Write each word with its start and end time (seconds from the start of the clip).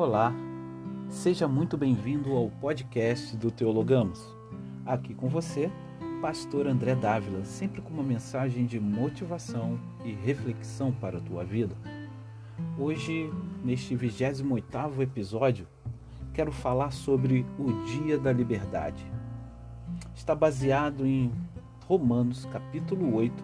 Olá, 0.00 0.32
seja 1.10 1.46
muito 1.46 1.76
bem-vindo 1.76 2.32
ao 2.34 2.48
podcast 2.48 3.36
do 3.36 3.50
Teologamos. 3.50 4.34
Aqui 4.86 5.12
com 5.12 5.28
você, 5.28 5.70
Pastor 6.22 6.66
André 6.66 6.94
Dávila, 6.94 7.44
sempre 7.44 7.82
com 7.82 7.90
uma 7.90 8.02
mensagem 8.02 8.64
de 8.64 8.80
motivação 8.80 9.78
e 10.02 10.12
reflexão 10.12 10.90
para 10.90 11.18
a 11.18 11.20
tua 11.20 11.44
vida. 11.44 11.76
Hoje, 12.78 13.30
neste 13.62 13.94
28º 13.94 15.00
episódio, 15.00 15.68
quero 16.32 16.50
falar 16.50 16.92
sobre 16.92 17.44
o 17.58 17.70
Dia 17.84 18.18
da 18.18 18.32
Liberdade. 18.32 19.04
Está 20.14 20.34
baseado 20.34 21.06
em 21.06 21.30
Romanos 21.86 22.46
capítulo 22.46 23.16
8, 23.16 23.34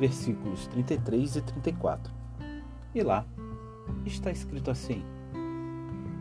versículos 0.00 0.66
33 0.66 1.36
e 1.36 1.40
34. 1.40 2.12
E 2.92 3.00
lá 3.00 3.24
está 4.04 4.32
escrito 4.32 4.72
assim: 4.72 5.04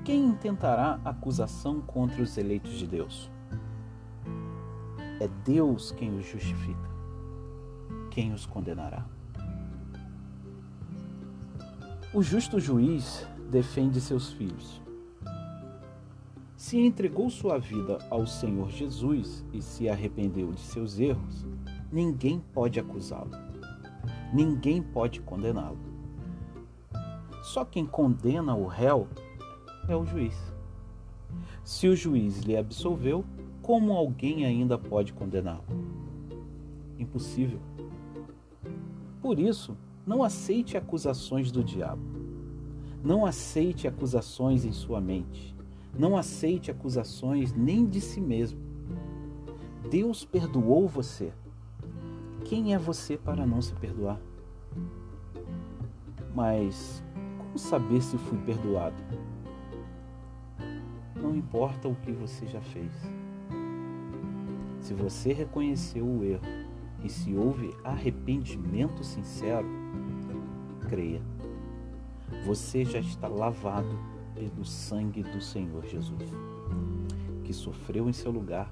quem 0.03 0.25
intentará 0.25 0.99
acusação 1.05 1.79
contra 1.79 2.21
os 2.21 2.37
eleitos 2.37 2.73
de 2.73 2.85
Deus? 2.85 3.31
É 5.19 5.29
Deus 5.45 5.91
quem 5.91 6.17
os 6.17 6.25
justifica. 6.25 6.91
Quem 8.11 8.33
os 8.33 8.45
condenará? 8.45 9.05
O 12.13 12.21
justo 12.21 12.59
juiz 12.59 13.25
defende 13.49 14.01
seus 14.01 14.31
filhos. 14.33 14.81
Se 16.57 16.77
entregou 16.77 17.29
sua 17.29 17.57
vida 17.57 17.97
ao 18.09 18.27
Senhor 18.27 18.69
Jesus 18.69 19.45
e 19.53 19.61
se 19.61 19.87
arrependeu 19.87 20.51
de 20.51 20.61
seus 20.61 20.99
erros, 20.99 21.45
ninguém 21.91 22.39
pode 22.53 22.79
acusá-lo. 22.79 23.31
Ninguém 24.33 24.81
pode 24.81 25.21
condená-lo. 25.21 25.79
Só 27.41 27.63
quem 27.63 27.85
condena 27.85 28.55
o 28.55 28.67
réu 28.67 29.07
é 29.87 29.95
o 29.95 30.05
juiz. 30.05 30.35
Se 31.63 31.87
o 31.87 31.95
juiz 31.95 32.39
lhe 32.41 32.55
absolveu, 32.55 33.23
como 33.61 33.93
alguém 33.93 34.45
ainda 34.45 34.77
pode 34.77 35.13
condená-lo? 35.13 35.63
Impossível. 36.99 37.59
Por 39.21 39.39
isso, 39.39 39.77
não 40.05 40.23
aceite 40.23 40.75
acusações 40.75 41.51
do 41.51 41.63
diabo. 41.63 42.01
Não 43.03 43.25
aceite 43.25 43.87
acusações 43.87 44.65
em 44.65 44.71
sua 44.71 44.99
mente. 44.99 45.55
Não 45.97 46.17
aceite 46.17 46.71
acusações 46.71 47.53
nem 47.53 47.85
de 47.85 48.01
si 48.01 48.19
mesmo. 48.19 48.59
Deus 49.89 50.25
perdoou 50.25 50.87
você. 50.87 51.31
Quem 52.45 52.73
é 52.73 52.77
você 52.77 53.17
para 53.17 53.45
não 53.45 53.61
se 53.61 53.73
perdoar? 53.75 54.19
Mas 56.35 57.03
como 57.37 57.57
saber 57.57 58.01
se 58.01 58.17
fui 58.17 58.37
perdoado? 58.39 58.95
Não 61.23 61.33
importa 61.33 61.87
o 61.87 61.95
que 61.95 62.11
você 62.11 62.45
já 62.45 62.59
fez. 62.59 62.91
Se 64.81 64.93
você 64.93 65.31
reconheceu 65.31 66.05
o 66.05 66.23
erro 66.25 66.45
e 67.01 67.09
se 67.09 67.33
houve 67.33 67.73
arrependimento 67.85 69.01
sincero, 69.03 69.65
creia. 70.89 71.21
Você 72.45 72.83
já 72.83 72.99
está 72.99 73.29
lavado 73.29 73.97
pelo 74.35 74.65
sangue 74.65 75.23
do 75.23 75.39
Senhor 75.39 75.85
Jesus, 75.85 76.29
que 77.45 77.53
sofreu 77.53 78.09
em 78.09 78.13
seu 78.13 78.31
lugar 78.31 78.69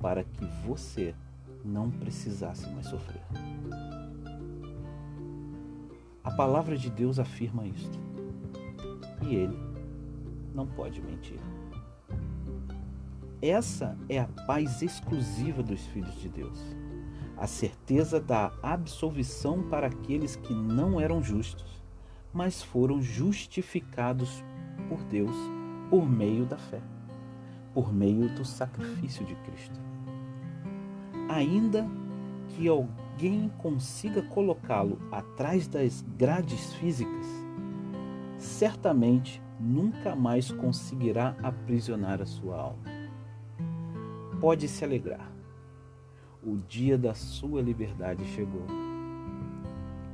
para 0.00 0.24
que 0.24 0.44
você 0.66 1.14
não 1.64 1.88
precisasse 1.88 2.68
mais 2.70 2.86
sofrer. 2.86 3.22
A 6.24 6.30
palavra 6.32 6.76
de 6.76 6.90
Deus 6.90 7.20
afirma 7.20 7.64
isto. 7.64 7.98
E 9.22 9.34
ele 9.36 9.56
não 10.52 10.66
pode 10.66 11.00
mentir. 11.00 11.38
Essa 13.42 13.98
é 14.08 14.20
a 14.20 14.28
paz 14.46 14.82
exclusiva 14.82 15.64
dos 15.64 15.84
filhos 15.86 16.14
de 16.14 16.28
Deus. 16.28 16.60
A 17.36 17.48
certeza 17.48 18.20
da 18.20 18.52
absolvição 18.62 19.64
para 19.64 19.88
aqueles 19.88 20.36
que 20.36 20.54
não 20.54 21.00
eram 21.00 21.20
justos, 21.20 21.82
mas 22.32 22.62
foram 22.62 23.02
justificados 23.02 24.44
por 24.88 25.02
Deus 25.06 25.34
por 25.90 26.08
meio 26.08 26.46
da 26.46 26.56
fé, 26.56 26.80
por 27.74 27.92
meio 27.92 28.32
do 28.32 28.44
sacrifício 28.44 29.26
de 29.26 29.34
Cristo. 29.34 29.80
Ainda 31.28 31.84
que 32.50 32.68
alguém 32.68 33.50
consiga 33.58 34.22
colocá-lo 34.22 35.00
atrás 35.10 35.66
das 35.66 36.00
grades 36.16 36.74
físicas, 36.74 37.26
certamente 38.38 39.42
nunca 39.58 40.14
mais 40.14 40.52
conseguirá 40.52 41.34
aprisionar 41.42 42.22
a 42.22 42.26
sua 42.26 42.56
alma 42.56 42.91
pode 44.42 44.66
se 44.66 44.84
alegrar. 44.84 45.30
O 46.42 46.56
dia 46.56 46.98
da 46.98 47.14
sua 47.14 47.62
liberdade 47.62 48.24
chegou. 48.24 48.66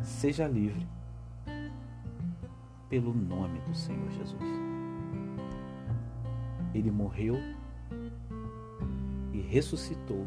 Seja 0.02 0.46
livre 0.46 0.86
pelo 2.90 3.14
nome 3.14 3.58
do 3.60 3.74
Senhor 3.74 4.10
Jesus. 4.10 4.42
Ele 6.74 6.90
morreu 6.90 7.36
e 9.32 9.40
ressuscitou 9.40 10.26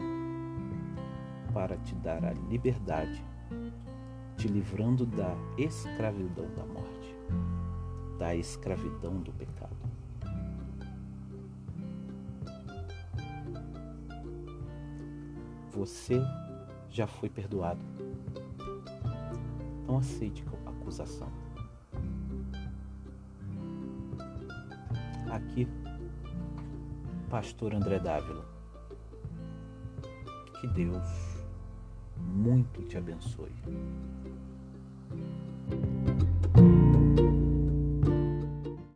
para 1.53 1.77
te 1.77 1.93
dar 1.93 2.25
a 2.25 2.33
liberdade, 2.49 3.23
te 4.35 4.47
livrando 4.47 5.05
da 5.05 5.35
escravidão 5.59 6.47
da 6.55 6.65
morte, 6.65 7.15
da 8.17 8.35
escravidão 8.35 9.21
do 9.21 9.31
pecado. 9.33 9.90
Você 15.73 16.21
já 16.89 17.07
foi 17.07 17.29
perdoado. 17.29 17.79
Não 19.87 19.97
aceite 19.97 20.43
a 20.65 20.69
acusação. 20.69 21.31
Aqui, 25.31 25.65
Pastor 27.29 27.73
André 27.73 27.99
Dávila. 27.99 28.45
Que 30.59 30.67
Deus 30.67 31.07
muito 32.17 32.81
te 32.83 32.97
abençoe. 32.97 33.51